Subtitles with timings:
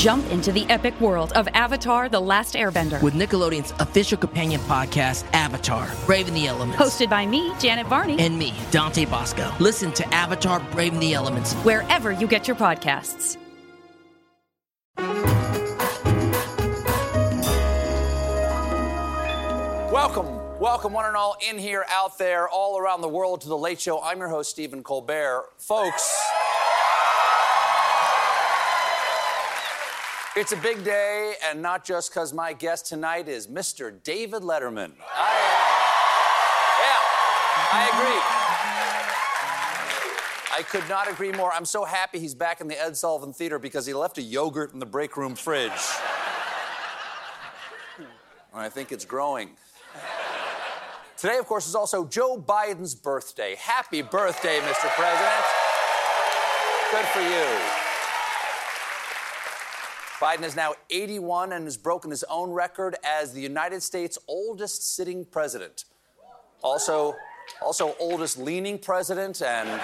[0.00, 3.02] Jump into the epic world of Avatar The Last Airbender.
[3.02, 6.82] With Nickelodeon's official companion podcast, Avatar Braving the Elements.
[6.82, 8.18] Hosted by me, Janet Varney.
[8.18, 9.52] And me, Dante Basco.
[9.60, 13.36] Listen to Avatar Braving the Elements wherever you get your podcasts.
[19.92, 23.58] Welcome, welcome, one and all, in here, out there, all around the world to The
[23.58, 24.00] Late Show.
[24.00, 25.44] I'm your host, Stephen Colbert.
[25.58, 26.18] Folks,
[30.36, 33.92] it's a big day, and not just because my guest tonight is Mr.
[34.02, 34.92] David Letterman.
[35.14, 35.80] I, uh,
[36.80, 36.98] yeah,
[37.72, 38.20] I agree.
[40.52, 41.52] I could not agree more.
[41.52, 44.72] I'm so happy he's back in the Ed Sullivan Theater because he left a yogurt
[44.72, 45.70] in the break room fridge.
[47.98, 48.06] and
[48.54, 49.50] I think it's growing.
[51.16, 53.56] Today, of course, is also Joe Biden's birthday.
[53.58, 54.88] Happy birthday, Mr.
[54.94, 55.44] President.
[56.92, 57.79] Good for you.
[60.20, 64.94] Biden is now 81 and has broken his own record as the United States' oldest
[64.94, 65.84] sitting president.
[66.62, 67.16] Also,
[67.62, 69.80] also oldest leaning president and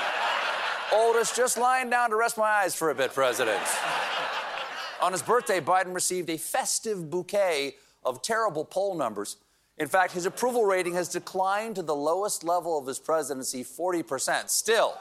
[0.92, 3.62] oldest just lying down to rest my eyes for a bit president.
[5.00, 9.38] On his birthday, Biden received a festive bouquet of terrible poll numbers
[9.78, 14.48] in fact, his approval rating has declined to the lowest level of his presidency 40%.
[14.48, 14.96] Still,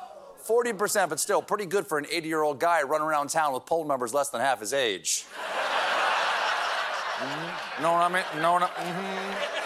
[0.46, 3.66] 40%, but still pretty good for an 80 year old guy running around town with
[3.66, 5.26] poll numbers less than half his age.
[7.18, 7.84] mm-hmm.
[7.84, 8.24] Know what I mean?
[8.42, 9.66] Know what I mm-hmm.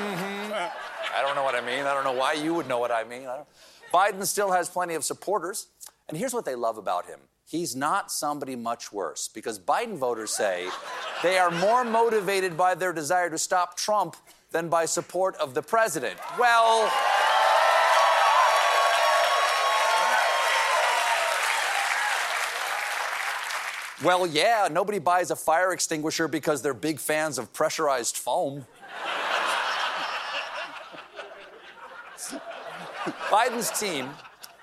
[0.00, 0.52] Mm-hmm.
[1.16, 1.86] I don't know what I mean.
[1.86, 3.26] I don't know why you would know what I mean.
[3.26, 3.42] I
[3.92, 5.68] Biden still has plenty of supporters.
[6.08, 10.30] And here's what they love about him he's not somebody much worse because Biden voters
[10.32, 10.68] say
[11.22, 14.16] they are more motivated by their desire to stop Trump
[14.50, 16.18] than by support of the president.
[16.38, 16.90] Well,
[24.04, 28.66] Well, yeah, nobody buys a fire extinguisher because they're big fans of pressurized foam.
[33.30, 34.10] Biden's team,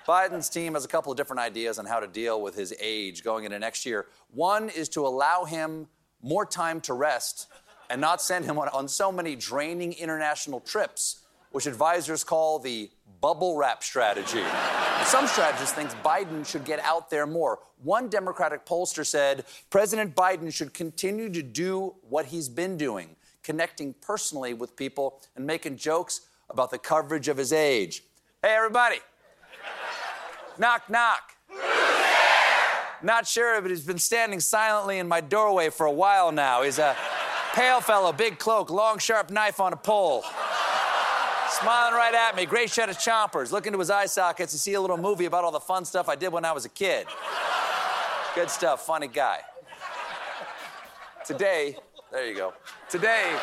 [0.08, 3.24] Biden's team has a couple of different ideas on how to deal with his age
[3.24, 4.06] going into next year.
[4.32, 5.88] One is to allow him
[6.22, 7.48] more time to rest
[7.90, 12.92] and not send him on, on so many draining international trips, which advisors call the
[13.24, 14.44] bubble wrap strategy.
[15.06, 17.60] Some strategists think Biden should get out there more.
[17.82, 23.96] One Democratic pollster said President Biden should continue to do what he's been doing, connecting
[24.02, 28.04] personally with people and making jokes about the coverage of his age.
[28.42, 28.98] Hey, everybody.
[30.58, 31.32] knock, knock.
[33.02, 36.64] Not sure, but he's been standing silently in my doorway for a while now.
[36.64, 36.94] He's a
[37.54, 40.26] Pale fellow, big cloak, long sharp knife on a pole.
[41.64, 43.54] Smiling right at me, great shot of chompers.
[43.54, 46.10] Look into his eye sockets and see a little movie about all the fun stuff
[46.10, 47.08] I did when I was a kid.
[48.36, 49.40] Good stuff, funny guy.
[51.26, 51.78] Today,
[52.12, 52.54] there you go.
[52.90, 53.34] Today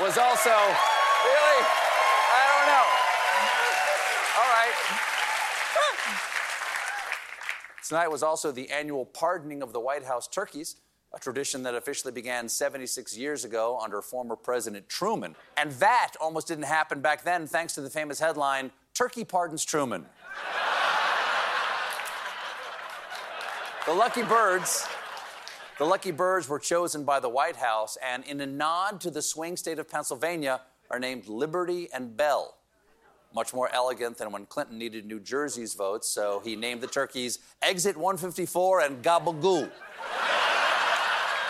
[0.00, 1.64] was also, really?
[2.30, 2.86] I don't know.
[4.38, 4.74] All right.
[7.88, 10.76] Tonight was also the annual pardoning of the White House turkeys
[11.14, 15.36] a tradition that officially began 76 years ago under former President Truman.
[15.56, 20.06] And that almost didn't happen back then thanks to the famous headline Turkey Pardons Truman.
[23.86, 24.86] the lucky birds.
[25.78, 29.22] The lucky birds were chosen by the White House and, in a nod to the
[29.22, 30.60] swing state of Pennsylvania,
[30.90, 32.56] are named Liberty and Bell.
[33.34, 37.40] Much more elegant than when Clinton needed New Jersey's votes, so he named the turkeys
[37.60, 39.70] Exit 154 and Gabagoo.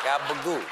[0.04, 0.62] Gabagoo.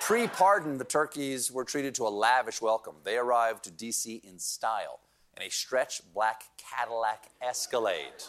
[0.00, 2.94] Pre pardon, the turkeys were treated to a lavish welcome.
[3.04, 4.22] They arrived to D.C.
[4.24, 5.00] in style
[5.36, 8.22] in a stretch black Cadillac Escalade,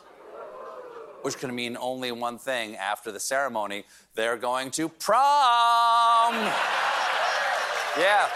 [1.21, 6.33] which can mean only one thing after the ceremony they're going to prom.
[7.97, 8.27] Yeah.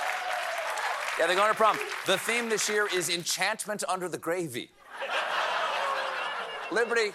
[1.20, 1.78] Yeah, they're going to prom.
[2.08, 4.72] The theme this year is enchantment under the gravy.
[6.72, 7.12] Liberty,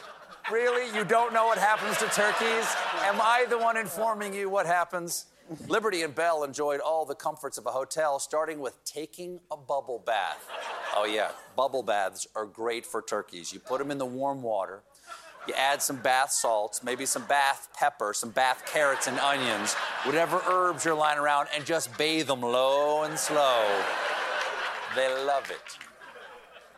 [0.53, 0.97] Really?
[0.97, 2.67] You don't know what happens to turkeys?
[3.03, 5.27] Am I the one informing you what happens?
[5.67, 10.03] Liberty and Bell enjoyed all the comforts of a hotel, starting with taking a bubble
[10.05, 10.47] bath.
[10.97, 13.53] Oh, yeah, bubble baths are great for turkeys.
[13.53, 14.83] You put them in the warm water,
[15.47, 19.75] you add some bath salts, maybe some bath pepper, some bath carrots and onions,
[20.05, 23.65] whatever herbs you're lying around, and just bathe them low and slow.
[24.95, 25.88] They love it.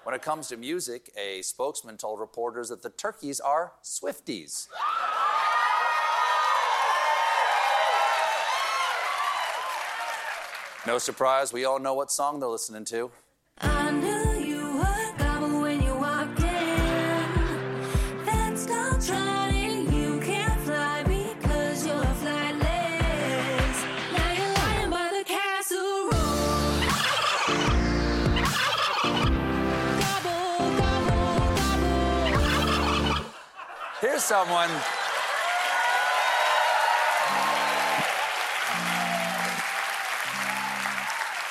[0.03, 4.67] When it comes to music, a spokesman told reporters that the Turkeys are Swifties.
[10.87, 13.11] No surprise, we all know what song they're listening to.
[34.31, 34.71] Someone.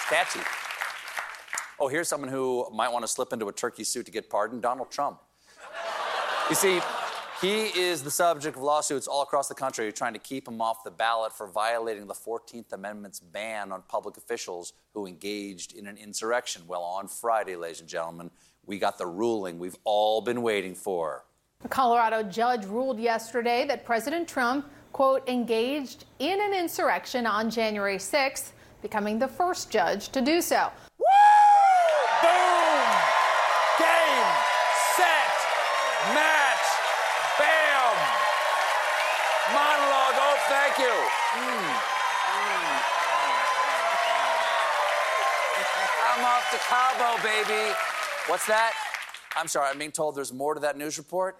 [0.07, 0.39] Catchy.
[1.77, 4.61] Oh, here's someone who might want to slip into a turkey suit to get pardoned
[4.61, 5.19] Donald Trump.
[6.49, 6.79] You see,
[7.41, 10.85] he is the subject of lawsuits all across the country trying to keep him off
[10.85, 15.97] the ballot for violating the 14th Amendment's ban on public officials who engaged in an
[15.97, 16.61] insurrection.
[16.65, 18.31] Well, on Friday, ladies and gentlemen,
[18.65, 21.25] we got the ruling we've all been waiting for.
[21.65, 27.97] A Colorado judge ruled yesterday that President Trump, quote, engaged in an insurrection on January
[27.97, 28.51] 6th,
[28.81, 30.71] becoming the first judge to do so.
[30.97, 31.05] Woo!
[32.23, 32.87] Boom!
[33.75, 34.31] Game,
[34.95, 35.35] set,
[36.15, 36.63] match,
[37.35, 37.97] bam!
[39.51, 40.95] Monologue, oh, thank you.
[41.43, 41.75] Mm.
[46.07, 47.75] I'm off to Cabo, baby.
[48.27, 48.71] What's that?
[49.35, 51.37] I'm sorry, I'm being told there's more to that news report.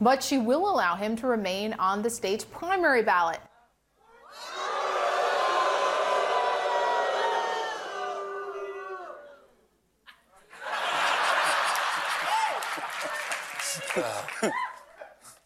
[0.00, 3.40] But she will allow him to remain on the state's primary ballot.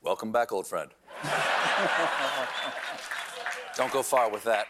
[0.02, 0.90] Welcome back, old friend.
[3.76, 4.66] Don't go far with that.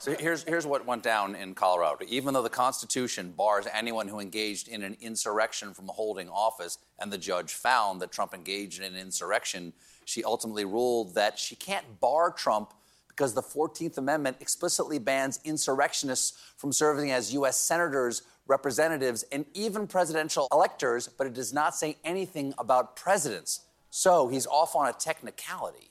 [0.00, 1.98] So here's, here's what went down in Colorado.
[2.08, 7.12] Even though the Constitution bars anyone who engaged in an insurrection from holding office, and
[7.12, 9.74] the judge found that Trump engaged in an insurrection,
[10.06, 12.72] she ultimately ruled that she can't bar Trump
[13.08, 17.58] because the 14th Amendment explicitly bans insurrectionists from serving as U.S.
[17.58, 23.66] senators, representatives, and even presidential electors, but it does not say anything about presidents.
[23.90, 25.90] So he's off on a technicality.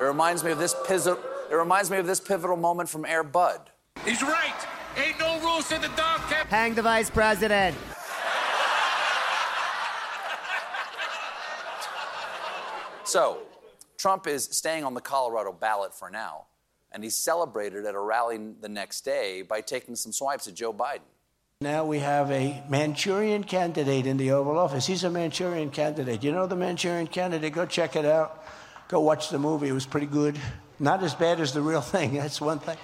[0.00, 1.18] It reminds me of this pivotal,
[1.50, 3.70] it reminds me of this pivotal moment from Air Bud.
[4.04, 4.54] He's right.
[4.96, 6.46] Ain't no rules in the dog kennel.
[6.48, 7.76] Hang the vice president.
[13.04, 13.38] So,
[13.98, 16.46] Trump is staying on the Colorado ballot for now,
[16.92, 20.72] and he celebrated at a rally the next day by taking some swipes at Joe
[20.72, 21.00] Biden.
[21.60, 24.86] Now we have a Manchurian candidate in the Oval Office.
[24.86, 26.22] He's a Manchurian candidate.
[26.22, 27.52] You know the Manchurian candidate?
[27.52, 28.44] Go check it out.
[28.88, 29.68] Go watch the movie.
[29.68, 30.38] It was pretty good.
[30.80, 32.14] Not as bad as the real thing.
[32.14, 32.78] That's one thing.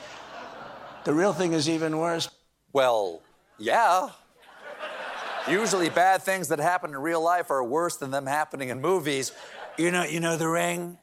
[1.05, 2.29] The real thing is even worse.
[2.73, 3.23] Well,
[3.59, 4.11] yeah.
[5.49, 9.33] Usually bad things that happen in real life are worse than them happening in movies.
[9.79, 10.99] You know, you know The Ring?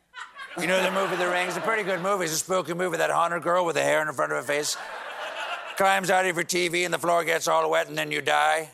[0.59, 1.47] You know the movie The Ring?
[1.47, 2.25] It's a pretty good movie.
[2.25, 2.97] It's a spooky movie.
[2.97, 4.77] That haunted girl with the hair in front of her face
[5.77, 8.69] climbs out of your TV and the floor gets all wet and then you die.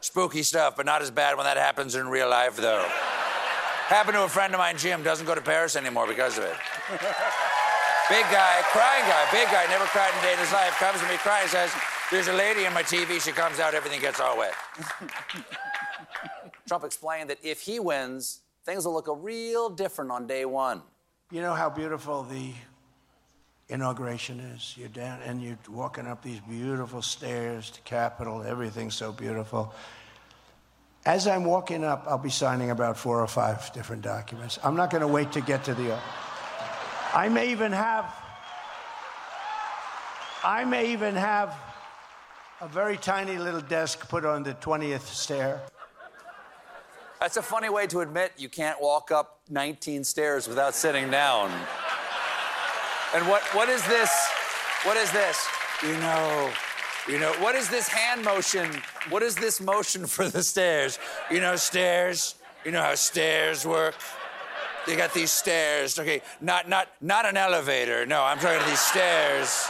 [0.00, 2.86] Spooky stuff, but not as bad when that happens in real life, though.
[3.86, 6.56] Happened to a friend of mine, Jim, doesn't go to Paris anymore because of it.
[8.08, 11.00] Big guy, crying guy, big guy, never cried in a day in his life, comes
[11.00, 11.72] to me crying, says,
[12.08, 14.54] There's a lady in my TV, she comes out, everything gets all wet.
[16.68, 20.82] Trump explained that if he wins, things will look a real different on day one.
[21.32, 22.52] You know how beautiful the
[23.68, 24.74] inauguration is.
[24.76, 29.74] You're down and you're walking up these beautiful stairs to Capitol, everything's so beautiful.
[31.06, 34.58] As I'm walking up, I'll be signing about four or five different documents.
[34.64, 35.96] I'm not going to wait to get to the.
[37.14, 38.12] I may even have.
[40.42, 41.56] I may even have
[42.60, 45.62] a very tiny little desk put on the 20th stair.
[47.20, 51.52] That's a funny way to admit you can't walk up 19 stairs without sitting down.
[53.14, 54.10] And what, what is this?
[54.82, 55.46] What is this?
[55.84, 56.50] You know,
[57.08, 58.68] you know, what is this hand motion?
[59.10, 60.98] What is this motion for the stairs?
[61.30, 62.34] You know, stairs.
[62.64, 63.94] You know how stairs work?
[64.88, 65.98] You got these stairs.
[65.98, 68.06] Okay, not not not an elevator.
[68.06, 69.68] No, I'm talking these stairs.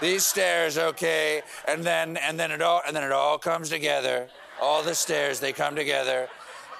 [0.00, 4.28] These stairs, okay, and then and then it all and then it all comes together.
[4.62, 6.28] All the stairs, they come together,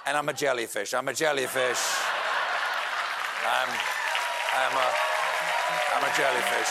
[0.07, 0.95] and I'm a jellyfish.
[0.95, 1.81] I'm a jellyfish.
[3.47, 3.69] I'm
[4.55, 4.89] I'm a
[5.97, 6.71] I'm a jellyfish.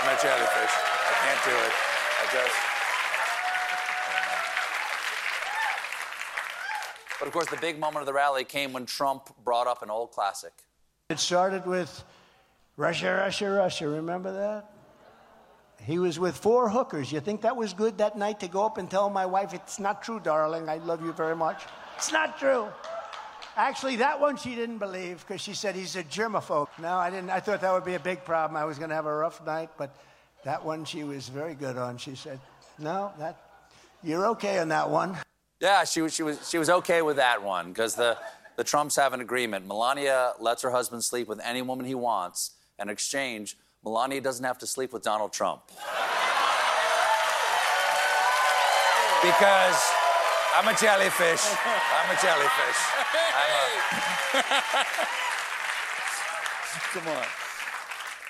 [0.00, 0.72] I'm a jellyfish.
[0.72, 1.95] I can't do it.
[2.26, 2.54] I just.
[7.18, 9.90] But of course, the big moment of the rally came when Trump brought up an
[9.90, 10.52] old classic.
[11.08, 12.04] It started with
[12.76, 13.88] Russia, Russia, Russia.
[13.88, 14.70] Remember that?
[15.82, 17.12] He was with four hookers.
[17.12, 19.78] You think that was good that night to go up and tell my wife, It's
[19.78, 20.68] not true, darling.
[20.68, 21.62] I love you very much?
[21.96, 22.66] It's not true.
[23.56, 26.68] Actually, that one she didn't believe because she said he's a germaphobe.
[26.78, 27.30] No, I didn't.
[27.30, 28.56] I thought that would be a big problem.
[28.56, 29.96] I was going to have a rough night, but
[30.46, 31.98] that one she was very good on.
[31.98, 32.38] She said,
[32.78, 33.36] "No, that
[34.02, 35.18] you're okay on that one."
[35.60, 36.14] Yeah, she was.
[36.14, 36.48] She was.
[36.48, 38.16] She was okay with that one because the
[38.56, 39.66] the Trumps have an agreement.
[39.66, 42.52] Melania lets her husband sleep with any woman he wants.
[42.78, 45.62] In exchange, Melania doesn't have to sleep with Donald Trump.
[49.22, 49.82] Because
[50.54, 51.42] I'm a jellyfish.
[51.42, 52.80] I'm a jellyfish.
[53.34, 53.50] I'm
[54.38, 54.44] a...
[56.92, 57.45] Come on.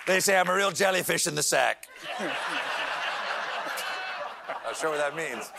[0.06, 1.88] They say I'm a real jellyfish in the sack.
[4.64, 5.50] Not sure what that means.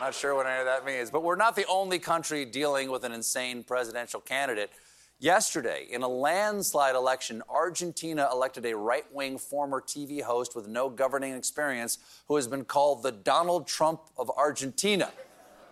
[0.00, 1.10] Not sure what any of that means.
[1.10, 4.70] But we're not the only country dealing with an insane presidential candidate.
[5.18, 10.90] Yesterday, in a landslide election, Argentina elected a right wing former TV host with no
[10.90, 15.10] governing experience who has been called the Donald Trump of Argentina,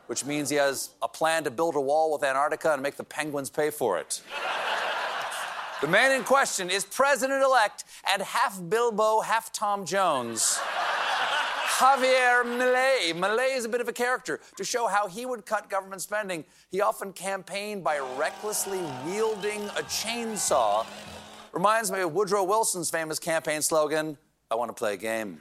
[0.06, 3.04] which means he has a plan to build a wall with Antarctica and make the
[3.04, 4.23] penguins pay for it.
[5.80, 10.58] The man in question is president elect and half Bilbo, half Tom Jones.
[11.78, 13.12] Javier Milei.
[13.12, 14.40] Milei is a bit of a character.
[14.56, 19.82] To show how he would cut government spending, he often campaigned by recklessly wielding a
[19.82, 20.86] chainsaw.
[21.52, 24.16] Reminds me of Woodrow Wilson's famous campaign slogan
[24.50, 25.40] I want to play a game.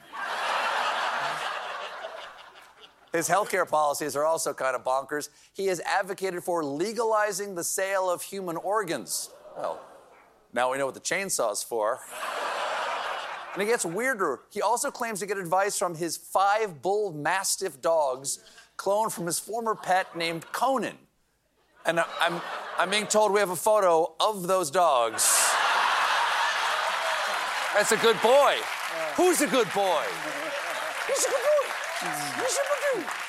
[3.11, 5.29] His healthcare policies are also kind of bonkers.
[5.53, 9.29] He has advocated for legalizing the sale of human organs.
[9.55, 9.79] Well,
[10.53, 11.99] now we know what the chainsaw's for.
[13.53, 14.41] And it gets weirder.
[14.51, 18.39] He also claims to get advice from his five bull mastiff dogs,
[18.77, 20.97] cloned from his former pet named Conan.
[21.85, 22.41] And I'm,
[22.77, 25.23] I'm being told we have a photo of those dogs.
[27.73, 28.57] That's a good boy.
[29.15, 30.03] Who's a good boy?
[31.07, 31.69] He's a good boy.
[32.41, 33.22] He's a good boy.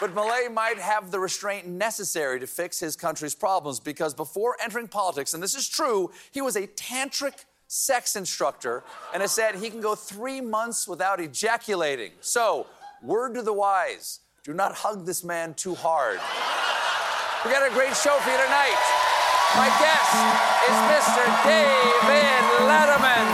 [0.00, 4.86] But Milei might have the restraint necessary to fix his country's problems because before entering
[4.86, 9.70] politics, and this is true, he was a tantric sex instructor and has said he
[9.70, 12.12] can go three months without ejaculating.
[12.20, 12.66] So,
[13.02, 16.18] word to the wise do not hug this man too hard.
[17.44, 18.80] We got a great show for you tonight.
[19.56, 20.12] My guest
[20.64, 21.24] is Mr.
[21.44, 23.26] David Letterman.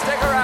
[0.00, 0.43] Stick around.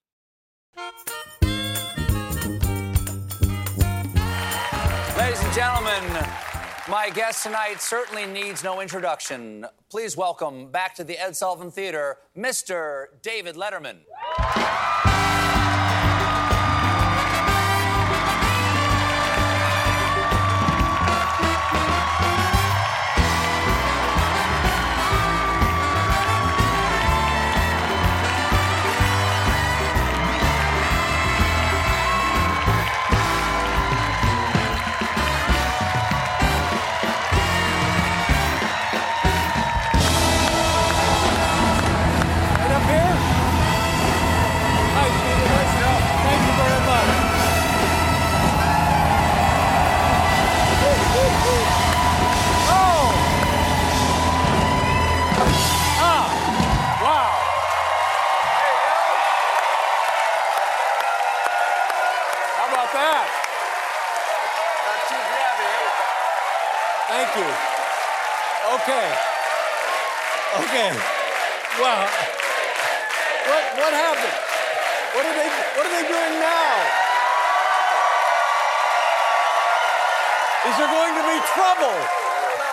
[5.61, 6.25] Gentlemen,
[6.89, 9.63] my guest tonight certainly needs no introduction.
[9.91, 13.05] Please welcome back to the Ed Sullivan Theater, Mr.
[13.21, 13.97] David Letterman.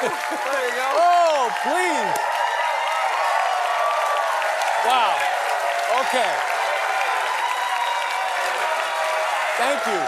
[0.00, 0.90] There you go.
[0.94, 2.14] Oh, please.
[4.86, 5.16] Wow.
[6.00, 6.34] Okay.
[9.58, 10.00] Thank you.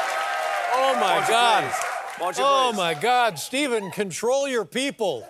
[0.72, 1.64] Oh my Won't God.
[1.64, 1.70] You
[2.44, 2.76] Oh please?
[2.76, 5.26] my God, Stephen, control your people.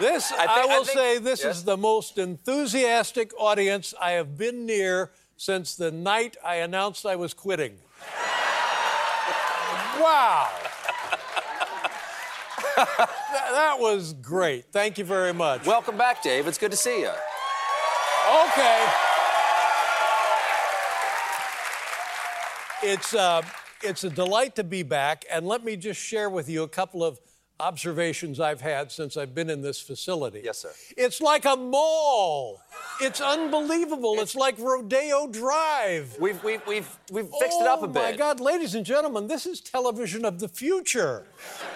[0.00, 1.56] This, I, I think- I will think- say, this yes?
[1.58, 7.16] is the most enthusiastic audience I have been near since the night I announced I
[7.16, 7.76] was quitting.
[10.00, 10.48] wow.
[12.76, 12.86] Th-
[13.52, 14.66] that was great.
[14.70, 15.66] Thank you very much.
[15.66, 16.46] Welcome back, Dave.
[16.46, 17.10] It's good to see you.
[18.46, 18.86] Okay.
[22.82, 23.42] It's, uh,
[23.82, 27.02] it's a delight to be back, and let me just share with you a couple
[27.02, 27.18] of
[27.58, 30.42] observations I've had since I've been in this facility.
[30.44, 30.72] Yes, sir.
[30.96, 32.60] It's like a mall.
[33.00, 34.16] It's unbelievable.
[34.20, 36.16] It's, like Rodeo Drive.
[36.20, 38.02] We've, we've, we've, we've fixed it up a bit.
[38.02, 41.24] Oh, my God, ladies and gentlemen, this is television of the future.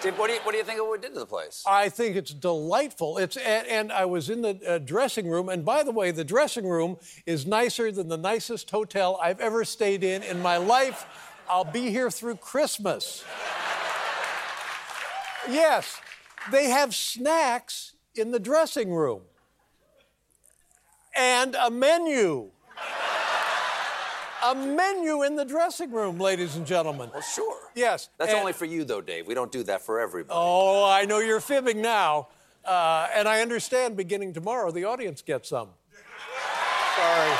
[0.01, 1.63] What, do you, what do you think of what we did to the place?
[1.67, 3.17] I think it's delightful.
[3.17, 6.23] It's and, and I was in the uh, dressing room, and by the way, the
[6.23, 11.05] dressing room is nicer than the nicest hotel I've ever stayed in in my life.
[11.49, 13.23] I'll be here through Christmas.
[15.49, 15.99] Yes,
[16.51, 19.21] they have snacks in the dressing room
[21.15, 22.51] and a menu.
[24.43, 27.11] A menu in the dressing room, ladies and gentlemen.
[27.13, 27.59] Well, sure.
[27.75, 28.09] Yes.
[28.17, 29.27] That's and- only for you, though, Dave.
[29.27, 30.33] We don't do that for everybody.
[30.35, 32.29] Oh, I know you're fibbing now.
[32.65, 35.69] Uh, and I understand beginning tomorrow, the audience gets some.
[36.95, 37.37] Sorry.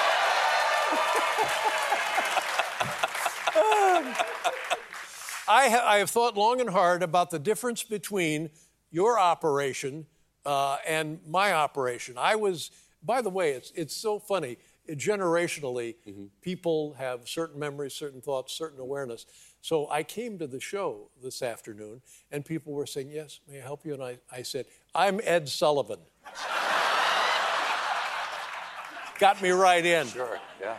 [5.51, 8.51] I, ha- I have thought long and hard about the difference between
[8.89, 10.05] your operation
[10.45, 12.15] uh, and my operation.
[12.17, 12.71] I was,
[13.03, 14.59] by the way, it's, it's so funny.
[14.89, 15.95] Generationally,
[16.41, 19.25] people have certain memories, certain thoughts, certain awareness.
[19.59, 23.61] So I came to the show this afternoon, and people were saying, Yes, may I
[23.61, 23.93] help you?
[23.93, 25.99] And I, I said, I'm Ed Sullivan.
[29.19, 30.07] Got me right in.
[30.07, 30.77] Sure, yeah.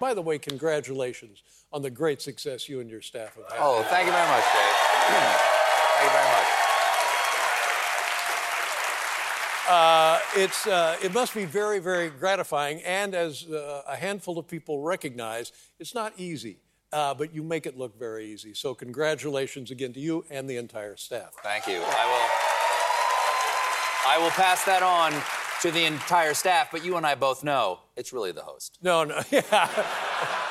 [0.00, 3.58] By the way, congratulations on the great success you and your staff have had.
[3.60, 4.74] Oh, thank you very much, Dave.
[5.94, 6.58] thank you very much.
[9.68, 12.80] Uh, it's, uh, it must be very, very gratifying.
[12.82, 16.60] And as uh, a handful of people recognize, it's not easy,
[16.90, 18.54] uh, but you make it look very easy.
[18.54, 21.34] So, congratulations again to you and the entire staff.
[21.42, 21.82] Thank you.
[21.84, 22.58] I will.
[24.10, 25.12] I will pass that on
[25.60, 26.70] to the entire staff.
[26.72, 28.78] But you and I both know it's really the host.
[28.80, 29.84] No, no, yeah.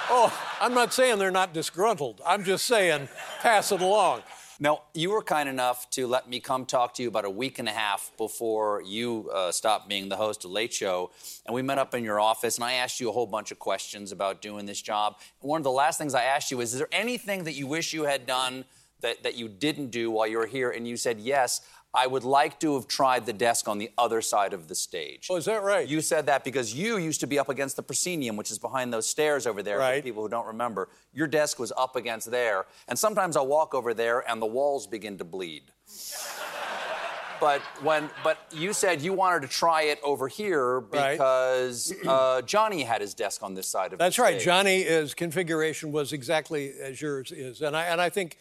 [0.10, 2.22] Oh, I'm not saying they're not disgruntled.
[2.26, 3.10] I'm just saying
[3.42, 4.24] pass it along.
[4.60, 7.60] Now, you were kind enough to let me come talk to you about a week
[7.60, 11.12] and a half before you uh, stopped being the host of Late Show.
[11.46, 13.60] And we met up in your office, and I asked you a whole bunch of
[13.60, 15.18] questions about doing this job.
[15.42, 17.68] And one of the last things I asked you is Is there anything that you
[17.68, 18.66] wish you had done
[19.02, 20.72] that, that you didn't do while you were here?
[20.72, 21.62] And you said, Yes,
[21.94, 25.28] I would like to have tried the desk on the other side of the stage.
[25.32, 25.88] Oh, is that right?
[25.88, 28.94] You said that because you used to be up against the proscenium, which is behind
[28.94, 29.80] those stairs over there.
[29.80, 29.98] Right.
[29.98, 33.74] For people who don't remember, your desk was up against there, and sometimes I'll walk
[33.74, 35.64] over there and the walls begin to bleed.
[37.40, 41.14] but when, but you said you wanted to try it over here Right.
[41.14, 44.00] because uh, Johnny had his desk on this side of.
[44.00, 44.36] That's right.
[44.36, 44.46] stage.
[44.46, 47.62] Johnny's configuration was exactly as yours is.
[47.62, 48.38] And I, and I think,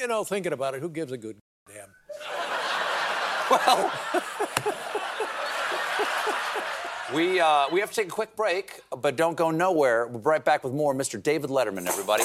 [0.00, 1.38] you know, thinking about it, who gives a good?
[3.50, 3.92] Well,
[7.14, 10.06] we, uh, we have to take a quick break, but don't go nowhere.
[10.06, 11.22] We'll be right back with more Mr.
[11.22, 12.24] David Letterman, everybody.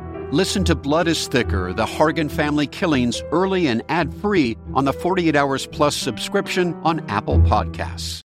[0.33, 4.93] Listen to Blood is Thicker The Hargan Family Killings early and ad free on the
[4.93, 8.21] 48 Hours Plus subscription on Apple Podcasts.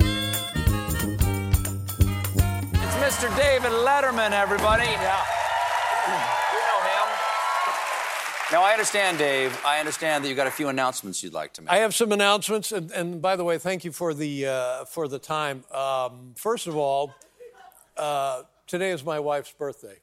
[0.00, 0.16] It's
[2.96, 3.36] Mr.
[3.36, 4.82] David Letterman, everybody.
[4.82, 5.22] Yeah.
[6.08, 6.14] You
[6.58, 7.08] know him.
[8.50, 9.56] Now, I understand, Dave.
[9.64, 11.70] I understand that you got a few announcements you'd like to make.
[11.70, 15.06] I have some announcements, and, and by the way, thank you for the uh, for
[15.06, 15.62] the time.
[15.72, 17.14] Um, first of all,
[17.96, 19.98] uh, today is my wife's birthday.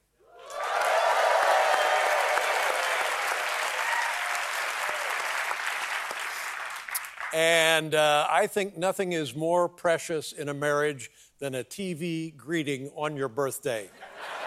[7.34, 12.92] And uh, I think nothing is more precious in a marriage than a TV greeting
[12.96, 13.90] on your birthday.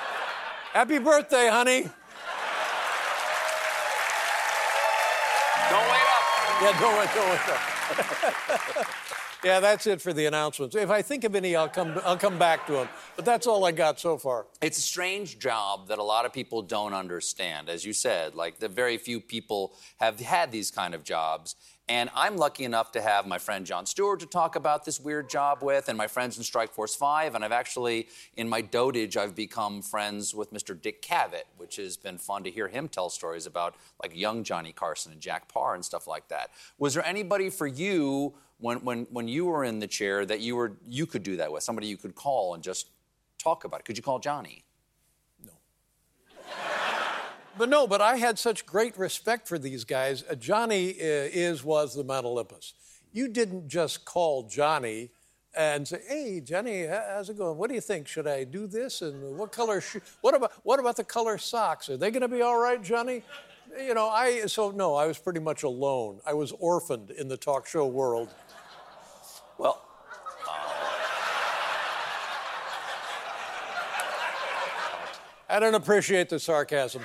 [0.72, 1.82] Happy birthday, honey.
[5.70, 6.22] Don't wait up.
[6.60, 7.48] Yeah, don't wait, don't wait.
[8.78, 8.86] up.
[9.44, 10.76] yeah, that's it for the announcements.
[10.76, 12.88] If I think of any, I'll come, I'll come back to them.
[13.16, 14.46] But that's all I got so far.
[14.60, 17.68] It's a strange job that a lot of people don't understand.
[17.68, 21.56] As you said, like the very few people have had these kind of jobs.
[21.88, 25.28] And I'm lucky enough to have my friend Jon Stewart to talk about this weird
[25.28, 27.34] job with, and my friends in Strike Force 5.
[27.34, 30.80] And I've actually, in my dotage, I've become friends with Mr.
[30.80, 34.72] Dick Cavett, which has been fun to hear him tell stories about like young Johnny
[34.72, 36.50] Carson and Jack Paar and stuff like that.
[36.78, 40.54] Was there anybody for you when, when, when you were in the chair that you
[40.54, 41.64] were you could do that with?
[41.64, 42.90] Somebody you could call and just
[43.38, 43.86] talk about it?
[43.86, 44.64] Could you call Johnny?
[47.58, 50.24] But no, but I had such great respect for these guys.
[50.28, 52.74] Uh, Johnny uh, is was the Mount Olympus.
[53.12, 55.10] You didn't just call Johnny
[55.54, 57.58] and say, "Hey, Johnny, how's it going?
[57.58, 58.08] What do you think?
[58.08, 59.02] Should I do this?
[59.02, 59.80] And what color?
[59.80, 61.88] Sh- what about what about the color socks?
[61.90, 63.22] Are they going to be all right, Johnny?"
[63.78, 66.20] You know, I so no, I was pretty much alone.
[66.26, 68.28] I was orphaned in the talk show world.
[69.58, 69.82] Well,
[75.48, 77.02] I don't appreciate the sarcasm.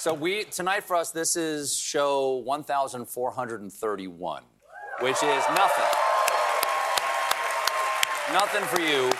[0.00, 4.42] So we tonight for us, this is show 1,431,
[5.00, 5.84] which is nothing.
[8.32, 9.10] Nothing for you.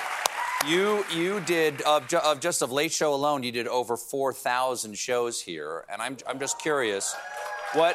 [0.66, 4.96] You you did of, ju- of just of late show alone, you did over 4,000
[4.96, 7.14] shows here, and I'm I'm just curious,
[7.74, 7.94] what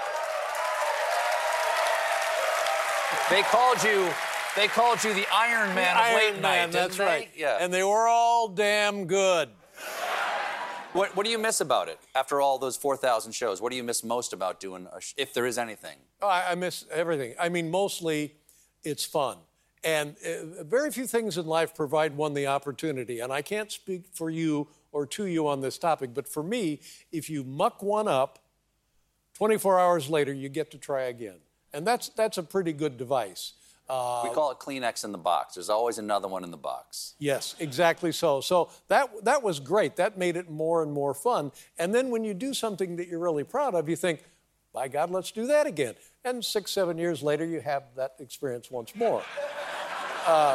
[3.32, 4.12] they called you.
[4.56, 6.72] They called you the Iron Man of Iron late Man, night.
[6.72, 7.04] that's they?
[7.04, 7.30] right.
[7.36, 7.58] Yeah.
[7.60, 9.50] And they were all damn good.
[10.96, 13.62] What, what do you miss about it after all those 4,000 shows?
[13.62, 15.98] What do you miss most about doing, sh- if there is anything?
[16.22, 17.36] Oh, I, I miss everything.
[17.38, 18.36] I mean, mostly
[18.82, 19.40] it's fun.
[19.84, 23.20] And uh, very few things in life provide one the opportunity.
[23.20, 26.80] And I can't speak for you or to you on this topic, but for me,
[27.12, 28.40] if you muck one up,
[29.34, 31.40] 24 hours later, you get to try again.
[31.74, 33.52] And that's, that's a pretty good device.
[33.88, 35.56] Uh, we call it Kleenex in the box.
[35.56, 37.14] There's always another one in the box.
[37.20, 38.42] Yes, exactly so.
[38.42, 39.96] So that that was great.
[39.98, 41.52] That made it more and more fun.
[41.78, 44.24] And then when you do something that you're really proud of, you think,
[44.74, 45.96] by God, let's do that again.
[46.24, 49.24] And six, seven years later, you have that experience once more.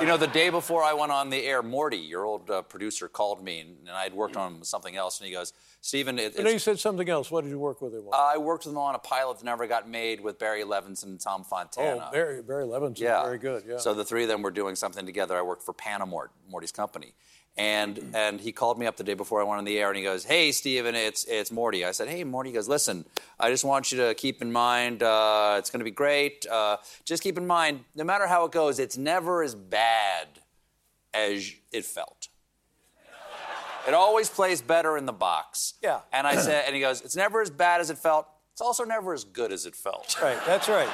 [0.00, 3.08] You know, the day before I went on the air, Morty, your old uh, producer,
[3.08, 6.36] called me, and, and I had worked on something else, and he goes, Stephen, it,
[6.36, 7.30] And then you said something else.
[7.30, 8.12] What did you work with him on?
[8.14, 11.20] I worked with him on a pilot that never got made with Barry Levinson and
[11.20, 12.06] Tom Fontana.
[12.08, 13.22] oh, Barry, Barry Levinson, yeah.
[13.22, 13.64] very good.
[13.66, 13.78] Yeah.
[13.78, 15.36] So the three of them were doing something together.
[15.36, 17.14] I worked for Panamort, Morty's company.
[17.56, 19.96] And and he called me up the day before I went on the air and
[19.96, 21.84] he goes, Hey Stephen, it's it's Morty.
[21.84, 23.04] I said, Hey Morty, he goes, Listen,
[23.38, 26.46] I just want you to keep in mind, uh, it's gonna be great.
[26.46, 30.28] Uh, just keep in mind, no matter how it goes, it's never as bad
[31.12, 32.28] as it felt.
[33.86, 35.74] It always plays better in the box.
[35.82, 36.00] Yeah.
[36.12, 38.26] And I said, and he goes, It's never as bad as it felt.
[38.52, 40.16] It's also never as good as it felt.
[40.22, 40.88] right, that's right.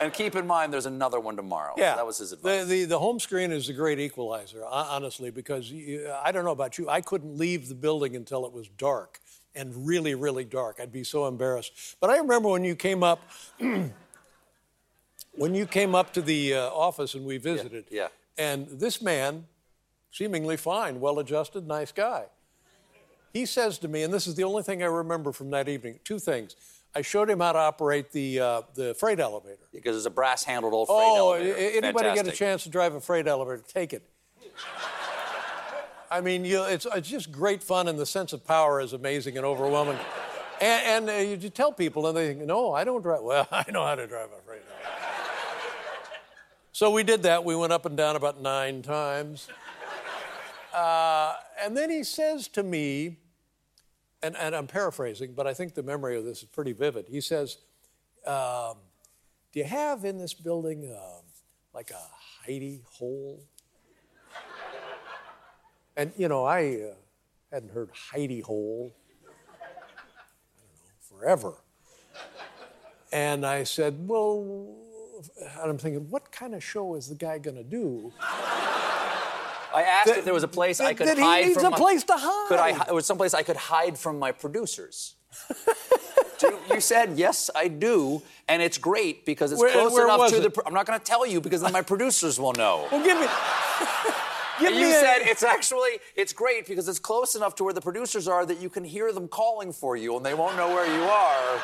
[0.00, 1.74] And keep in mind, there's another one tomorrow.
[1.76, 2.64] Yeah, that was his advice.
[2.64, 6.52] The, the, the home screen is the great equalizer, honestly, because you, I don't know
[6.52, 9.20] about you, I couldn't leave the building until it was dark
[9.54, 10.78] and really, really dark.
[10.80, 11.96] I'd be so embarrassed.
[12.00, 13.20] But I remember when you came up,
[15.32, 18.08] when you came up to the uh, office and we visited, yeah.
[18.38, 19.46] and this man,
[20.10, 22.26] seemingly fine, well-adjusted, nice guy,
[23.32, 26.00] he says to me, and this is the only thing I remember from that evening,
[26.04, 26.54] two things.
[26.96, 29.58] I showed him how to operate the uh, the freight elevator.
[29.72, 31.54] because it's a brass-handled old freight Oh, elevator.
[31.56, 34.02] a- anybody get a chance to drive a freight elevator, take it.
[36.10, 39.36] I mean, you, it's, it's just great fun, and the sense of power is amazing
[39.36, 39.98] and overwhelming.
[40.60, 43.22] And, and uh, you, you tell people, and they think, no, I don't drive.
[43.22, 45.00] Well, I know how to drive a freight elevator.
[46.72, 47.44] so we did that.
[47.44, 49.48] We went up and down about nine times.
[50.72, 53.18] Uh, and then he says to me,
[54.22, 57.06] and, and I'm paraphrasing, but I think the memory of this is pretty vivid.
[57.08, 57.58] He says,
[58.26, 58.76] um,
[59.52, 61.22] Do you have in this building um,
[61.74, 63.42] like a hidey hole?
[65.98, 66.94] And, you know, I uh,
[67.50, 69.32] hadn't heard hidey hole, know,
[71.00, 71.54] forever.
[73.12, 74.76] And I said, Well,
[75.40, 78.12] and I'm thinking, what kind of show is the guy going to do?
[79.78, 81.66] I asked if there was a place I that- could that he hide needs from.
[81.66, 82.48] a my- place to hide.
[82.48, 82.92] Could I?
[82.92, 85.16] Was someplace I could hide from my producers?
[86.38, 90.30] Do- you said yes, I do, and it's great because it's Where- close where enough
[90.30, 90.46] to the.
[90.46, 90.54] it?
[90.54, 92.86] pr- I'm not going to tell you because then my producers will know.
[92.92, 93.26] Well, give me.
[94.60, 97.72] give And me you said it's actually it's great because it's close enough to where
[97.74, 100.68] the producers are that you can hear them calling for you and they won't know
[100.68, 101.60] where you are.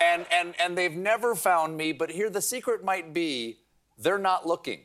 [0.00, 3.58] And and and they've never found me, but here the secret might be
[3.98, 4.80] they're not looking.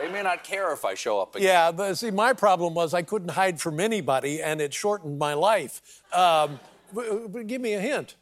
[0.00, 1.48] They may not care if I show up again.
[1.48, 5.34] Yeah, but see, my problem was I couldn't hide from anybody, and it shortened my
[5.34, 6.02] life.
[6.12, 6.58] Um,
[6.94, 8.16] but, but give me a hint.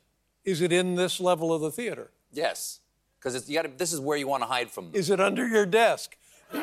[0.45, 2.11] Is it in this level of the theater?
[2.33, 2.81] Yes.
[3.19, 4.95] Because this is where you want to hide from them.
[4.95, 6.17] Is it under your desk?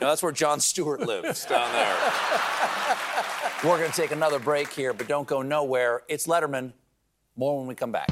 [0.00, 1.96] No, that's where Jon Stewart lives, down there.
[3.64, 6.02] We're going to take another break here, but don't go nowhere.
[6.08, 6.72] It's Letterman.
[7.36, 8.08] More when we come back.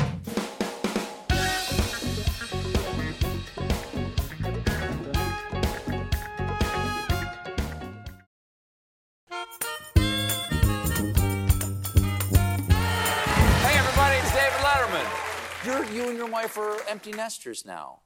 [15.98, 18.00] You and your wife are empty nesters now.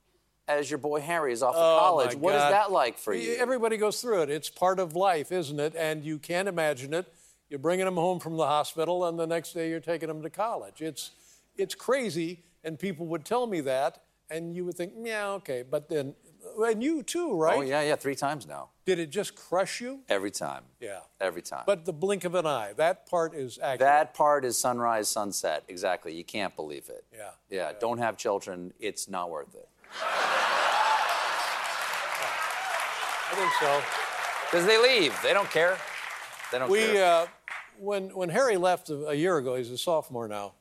[0.48, 2.16] as your boy Harry is off to Oh, college.
[2.16, 3.36] What is that like for you?
[3.38, 4.30] Everybody goes through it.
[4.30, 5.74] It's part of life, isn't it?
[5.76, 7.06] And you can't imagine it.
[7.48, 10.30] You're bringing them home from the hospital, and the next day you're taking them to
[10.30, 10.80] college.
[10.82, 11.12] It's,
[11.56, 15.62] it's crazy, and people would tell me that, and you would think, yeah, okay.
[15.62, 16.14] But then,
[16.58, 17.58] and you too, right?
[17.58, 18.70] Oh yeah, yeah, three times now.
[18.84, 20.00] Did it just crush you?
[20.08, 20.64] Every time.
[20.80, 21.00] Yeah.
[21.20, 21.62] Every time.
[21.66, 23.80] But the blink of an eye, that part is accurate.
[23.80, 25.64] that part is sunrise, sunset.
[25.68, 26.12] Exactly.
[26.14, 27.04] You can't believe it.
[27.14, 27.30] Yeah.
[27.48, 27.72] Yeah.
[27.78, 28.72] Don't have children.
[28.80, 29.68] It's not worth it.
[33.30, 33.82] I think so.
[34.50, 35.16] Because they leave.
[35.22, 35.78] They don't care.
[36.50, 37.04] They don't we, care.
[37.04, 37.26] uh,
[37.78, 40.52] when, when Harry left a, a year ago, he's a sophomore now.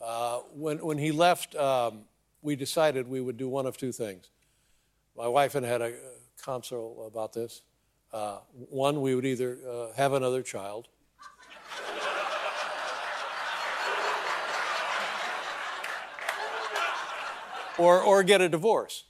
[0.00, 2.00] Uh, when, when he left, um,
[2.42, 4.30] we decided we would do one of two things.
[5.16, 5.92] My wife and I had a,
[6.44, 7.62] council about this.
[8.12, 10.88] Uh, one, we would either uh, have another child.
[17.78, 19.04] Or, or get a divorce.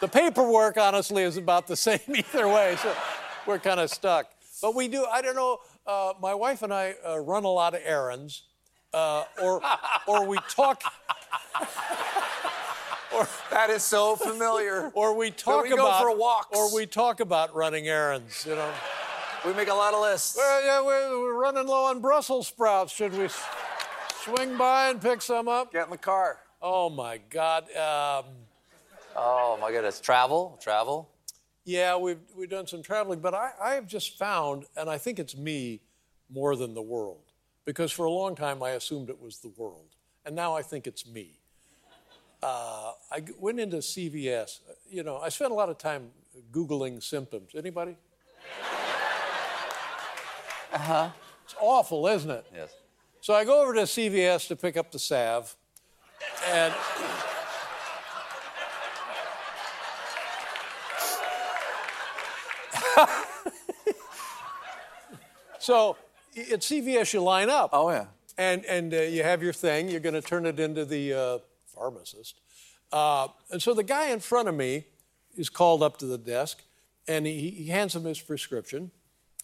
[0.00, 2.94] The paperwork, honestly, is about the same either way, so
[3.46, 4.26] we're kind of stuck.
[4.60, 7.74] But we do, I don't know, uh, my wife and I uh, run a lot
[7.74, 8.44] of errands,
[8.92, 9.62] uh, or,
[10.06, 10.82] or we talk.
[13.14, 14.90] Or, that is so familiar.
[14.94, 16.56] Or we talk we about for walks.
[16.56, 18.44] Or we talk about running errands.
[18.46, 18.72] You know.
[19.46, 20.36] We make a lot of lists.
[20.36, 22.94] Well, yeah, we're, we're running low on Brussels sprouts.
[22.94, 23.28] Should we
[24.22, 25.72] swing by and pick some up?
[25.72, 26.38] Get in the car.
[26.62, 27.64] Oh my God.
[27.76, 28.24] Um,
[29.16, 30.00] Oh my goodness.
[30.00, 31.08] Travel, travel.
[31.64, 35.18] Yeah, we've, we've done some traveling, but I, I have just found, and I think
[35.18, 35.80] it's me
[36.30, 37.32] more than the world,
[37.64, 39.96] because for a long time I assumed it was the world,
[40.26, 41.38] and now I think it's me.
[42.44, 44.60] Uh, I went into CVS.
[44.90, 46.10] You know, I spent a lot of time
[46.52, 47.52] Googling symptoms.
[47.56, 47.96] Anybody?
[50.72, 51.08] Uh huh.
[51.44, 52.44] It's awful, isn't it?
[52.52, 52.74] Yes.
[53.20, 55.54] So I go over to CVS to pick up the salve,
[56.50, 56.74] and
[65.60, 65.96] so
[66.34, 67.70] at CVS you line up.
[67.72, 68.06] Oh yeah.
[68.36, 69.88] And and uh, you have your thing.
[69.88, 71.38] You're going to turn it into the uh,
[71.74, 72.40] pharmacist.
[72.92, 74.84] Uh, and so the guy in front of me
[75.36, 76.62] is called up to the desk,
[77.08, 78.90] and he, he hands him his prescription.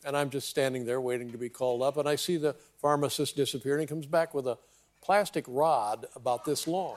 [0.05, 3.37] And I'm just standing there waiting to be called up, and I see the pharmacist
[3.37, 4.57] disappear, and he comes back with a
[5.03, 6.97] plastic rod about this long,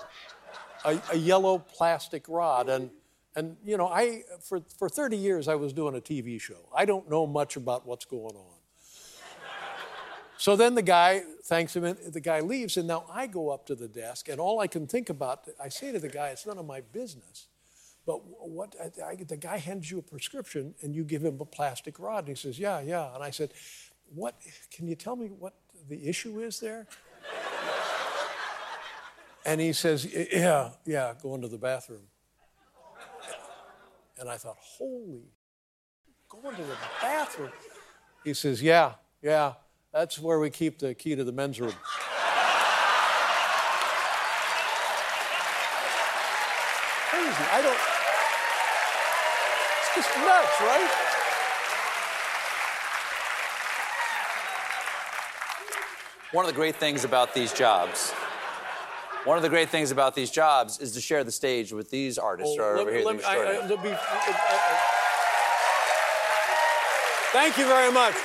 [0.85, 2.69] a, a yellow plastic rod.
[2.69, 2.91] And
[3.35, 6.69] and you know, I for for 30 years I was doing a TV show.
[6.75, 8.62] I don't know much about what's going on.
[10.43, 13.65] So then the guy thanks him, and the guy leaves, and now I go up
[13.67, 16.45] to the desk, and all I can think about, I say to the guy, it's
[16.45, 17.47] none of my business.
[18.05, 21.45] But what I, I, the guy hands you a prescription, and you give him a
[21.45, 23.53] plastic rod, and he says, "Yeah, yeah." And I said,
[24.13, 24.35] "What?
[24.69, 25.53] Can you tell me what
[25.87, 26.87] the issue is there?"
[29.45, 32.07] and he says, "Yeah, yeah, go into the bathroom."
[34.19, 35.23] And I thought, "Holy,
[36.27, 37.53] go into the bathroom."
[38.25, 39.53] He says, "Yeah, yeah."
[39.93, 41.73] That's where we keep the key to the men's room.
[47.09, 47.45] Crazy.
[47.51, 47.79] I don't.
[49.79, 50.91] It's just nuts, right?
[56.31, 58.09] One of the great things about these jobs,
[59.23, 62.17] one of the great things about these jobs is to share the stage with these
[62.17, 63.01] artists Oh, over me- here.
[63.01, 64.77] me- I- I- extraordinary- let me- uh, uh,
[67.33, 68.15] Thank you very much.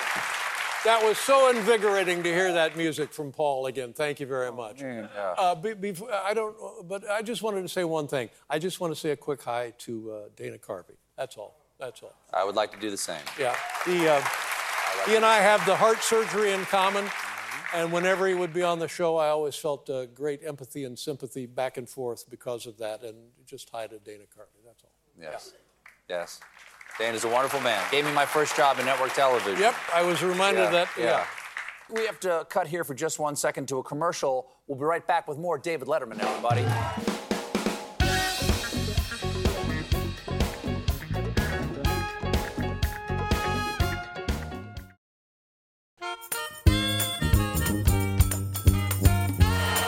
[0.85, 3.93] That was so invigorating to hear that music from Paul again.
[3.93, 4.83] Thank you very much.
[4.83, 6.55] Uh, be, before, I don't,
[6.87, 8.31] but I just wanted to say one thing.
[8.49, 10.97] I just want to say a quick hi to uh, Dana Carvey.
[11.17, 11.57] That's all.
[11.81, 12.15] That's all.
[12.33, 13.21] I would like to do the same.
[13.39, 13.57] Yeah.
[13.85, 14.23] He, uh,
[15.07, 17.07] he and I have the heart surgery in common.
[17.75, 20.99] And whenever he would be on the show, I always felt uh, great empathy and
[20.99, 23.03] sympathy back and forth because of that.
[23.03, 24.65] And just hi to Dana Carvey.
[24.65, 24.93] That's all.
[25.21, 25.53] Yes.
[26.09, 26.41] Yes.
[26.99, 27.81] Dan is a wonderful man.
[27.93, 29.61] Gave me my first job in network television.
[29.61, 30.89] Yep, I was reminded of that.
[30.99, 31.25] Yeah.
[31.89, 34.49] We have to cut here for just one second to a commercial.
[34.67, 36.63] We'll be right back with more David Letterman, everybody.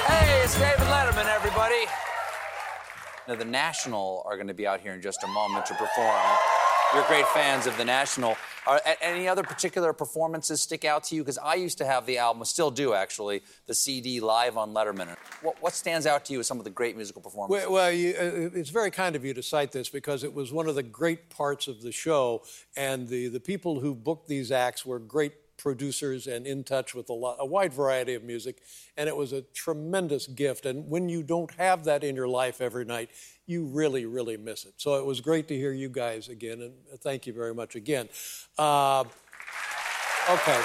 [0.07, 1.87] Hey, it's David Letterman, everybody.
[3.27, 6.38] Now, the National are going to be out here in just a moment to perform.
[6.92, 8.37] You're great fans of the National.
[8.66, 11.22] Are any other particular performances stick out to you?
[11.22, 15.16] Because I used to have the album, still do actually, the CD live on Letterman.
[15.40, 17.68] What, what stands out to you as some of the great musical performances?
[17.68, 20.53] Well, well you, uh, it's very kind of you to cite this because it was
[20.53, 22.42] one of the great parts of the show,
[22.76, 27.09] and the, the people who booked these acts were great producers and in touch with
[27.09, 28.62] a, lot, a wide variety of music.
[28.96, 30.66] And it was a tremendous gift.
[30.66, 33.11] And when you don't have that in your life every night,
[33.46, 34.75] you really, really miss it.
[34.79, 36.61] So it was great to hear you guys again.
[36.62, 38.09] And thank you very much again.
[38.59, 39.05] Uh,
[40.31, 40.62] okay.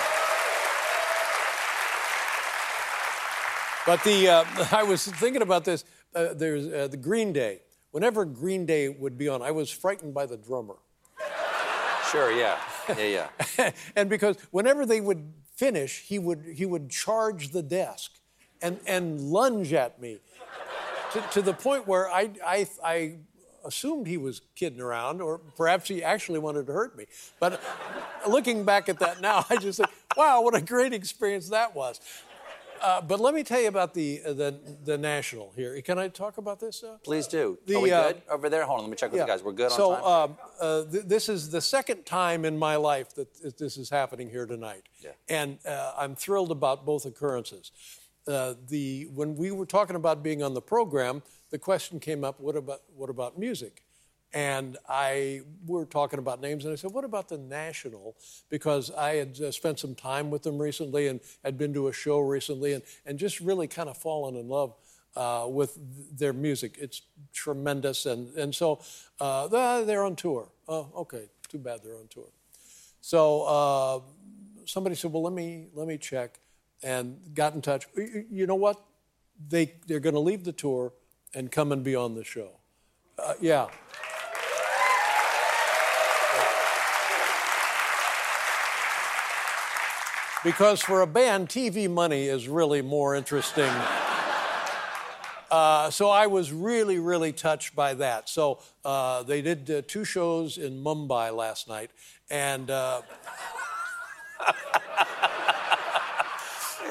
[3.85, 5.83] But the uh, I was thinking about this.
[6.13, 7.61] Uh, there's uh, the Green Day.
[7.91, 10.75] Whenever Green Day would be on, I was frightened by the drummer.
[12.11, 12.57] Sure, yeah,
[12.97, 13.71] yeah, yeah.
[13.95, 18.11] and because whenever they would finish, he would he would charge the desk,
[18.61, 20.19] and and lunge at me,
[21.13, 23.15] to, to the point where I I I
[23.65, 27.05] assumed he was kidding around, or perhaps he actually wanted to hurt me.
[27.39, 27.61] But
[28.27, 31.99] looking back at that now, I just think, wow, what a great experience that was.
[32.81, 35.79] Uh, but let me tell you about the, uh, the the national here.
[35.81, 36.83] Can I talk about this?
[36.83, 36.97] Uh?
[37.03, 37.57] Please do.
[37.65, 38.65] The, Are we uh, good over there?
[38.65, 39.25] Hold on, let me check with yeah.
[39.25, 39.43] the guys.
[39.43, 40.29] We're good so, on time.
[40.31, 44.29] um, uh, th- this is the second time in my life that this is happening
[44.29, 45.11] here tonight, Yeah.
[45.29, 47.71] and uh, I'm thrilled about both occurrences.
[48.27, 52.39] Uh, the when we were talking about being on the program, the question came up:
[52.39, 53.83] What about what about music?
[54.33, 58.15] And I were talking about names, and I said, "What about the National?"
[58.49, 61.93] Because I had uh, spent some time with them recently, and had been to a
[61.93, 64.75] show recently, and and just really kind of fallen in love
[65.15, 65.77] uh, with
[66.17, 66.77] their music.
[66.79, 67.01] It's
[67.33, 68.81] tremendous, and and so
[69.19, 69.47] uh,
[69.83, 70.49] they're on tour.
[70.67, 72.27] Oh, okay, too bad they're on tour.
[73.01, 73.99] So uh,
[74.65, 76.39] somebody said, "Well, let me let me check,"
[76.83, 77.87] and got in touch.
[77.95, 78.83] You you know what?
[79.47, 80.93] They they're going to leave the tour
[81.33, 82.59] and come and be on the show.
[83.17, 83.67] Uh, yeah.
[90.45, 93.71] Because for a band, TV money is really more interesting.
[95.51, 98.29] Uh, so I was really, really touched by that.
[98.29, 101.91] So uh, they did uh, two shows in Mumbai last night,
[102.29, 103.01] and uh,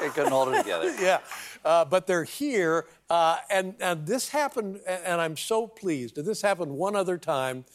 [0.05, 0.93] They couldn't hold it together.
[1.01, 1.19] yeah,
[1.63, 6.23] uh, but they're here, uh, and and this happened, and and I'm so pleased.
[6.23, 7.65] This happened one other time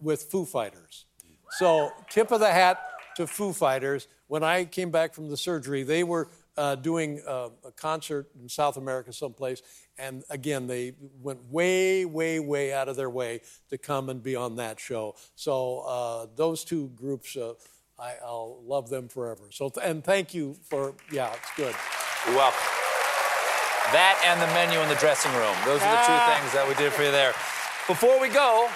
[0.00, 1.06] with Foo Fighters.
[1.52, 2.78] So tip of the hat
[3.16, 4.08] to Foo Fighters.
[4.28, 8.48] When I came back from the surgery, they were uh, doing uh, a concert in
[8.48, 9.62] South America someplace,
[9.96, 14.36] and again they went way, way, way out of their way to come and be
[14.36, 15.14] on that show.
[15.34, 17.36] So uh, those two groups.
[17.36, 17.54] Uh,
[18.00, 19.42] I, I'll love them forever.
[19.50, 21.74] So, and thank you for, yeah, it's good.
[22.26, 22.60] You're welcome.
[23.90, 25.56] That and the menu in the dressing room.
[25.66, 26.38] Those are the two Ah.
[26.38, 27.32] things that we did for you there.
[27.88, 28.68] Before we go,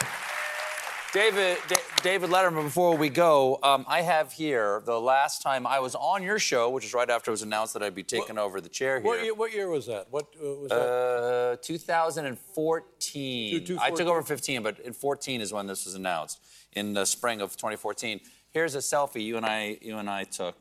[1.12, 5.78] David, Da- David Letterman, before we go, um, I have here the last time I
[5.78, 8.38] was on your show, which is right after it was announced that I'd be taking
[8.38, 9.06] over the chair here.
[9.06, 10.08] What year, what year was that?
[10.10, 10.80] What uh, was that?
[10.80, 13.52] Uh, 2014.
[13.52, 16.40] Two- two- I took over 15, but in 14 is when this was announced
[16.72, 18.20] in the spring of 2014.
[18.50, 20.56] Here's a selfie you and I you and I took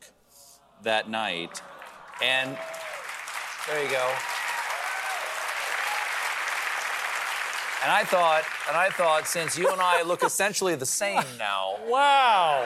[0.82, 1.60] that night,
[2.22, 2.56] and
[3.66, 4.14] there you go.
[7.82, 11.76] And I thought, and I thought, since you and I look essentially the same now,
[11.88, 12.64] wow,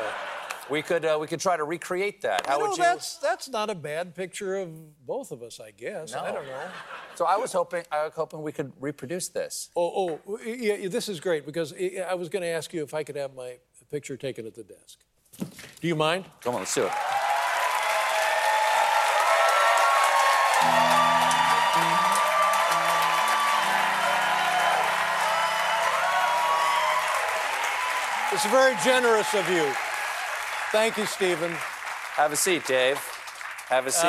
[0.69, 2.47] we could uh, we could try to recreate that.
[2.47, 2.85] How you know, would you?
[2.85, 6.13] that's that's not a bad picture of both of us, I guess.
[6.13, 6.21] No.
[6.21, 6.69] I don't know.
[7.15, 9.71] So I was hoping I was hoping we could reproduce this.
[9.75, 12.93] Oh, oh, yeah, this is great because I I was going to ask you if
[12.93, 13.57] I could have my
[13.91, 14.99] picture taken at the desk.
[15.81, 16.25] Do you mind?
[16.43, 16.93] Come on, let's do it.
[28.51, 29.73] Very generous of you.
[30.71, 31.51] Thank you, Stephen.
[32.15, 32.99] Have a seat, Dave.
[33.69, 34.07] Have a seat.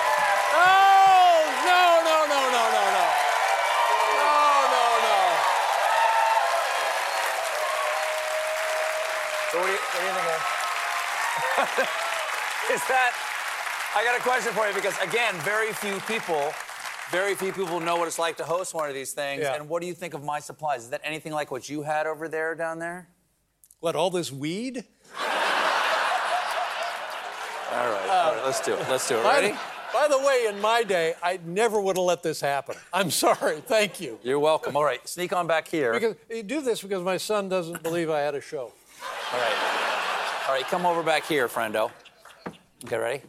[0.00, 3.06] Uh, no, no, no, no, no, no.
[4.16, 4.34] No,
[4.72, 5.18] no, no.
[9.52, 10.26] What do you, what do you think
[12.74, 13.12] Is that?
[13.94, 16.54] I got a question for you because again, very few people,
[17.10, 19.42] very few people know what it's like to host one of these things.
[19.42, 19.54] Yeah.
[19.54, 20.84] And what do you think of my supplies?
[20.84, 23.08] Is that anything like what you had over there down there?
[23.80, 24.84] What, all this weed?
[27.72, 28.86] All right, all right, um, let's do it.
[28.90, 29.22] Let's do it.
[29.22, 29.52] By Ready?
[29.52, 29.58] the,
[29.92, 32.74] by the way, in my day, I never would have let this happen.
[32.92, 33.60] I'm sorry.
[33.60, 34.18] Thank you.
[34.22, 34.76] You're welcome.
[34.76, 35.92] All right, sneak on back here.
[35.92, 38.72] Because you do this because my son doesn't believe I had a show.
[39.32, 40.46] All right.
[40.48, 41.90] All right, come over back here, friendo.
[42.84, 43.22] Okay, ready?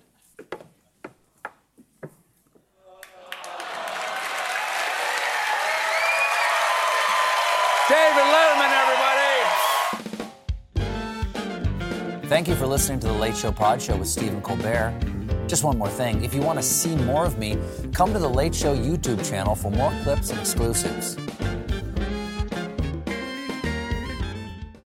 [12.31, 14.97] Thank you for listening to the Late Show Pod Show with Stephen Colbert.
[15.49, 16.23] Just one more thing.
[16.23, 17.57] If you want to see more of me,
[17.93, 21.17] come to the Late Show YouTube channel for more clips and exclusives.